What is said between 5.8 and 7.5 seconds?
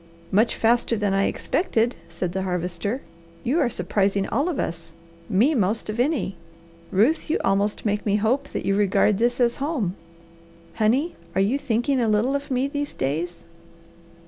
of any. Ruth, you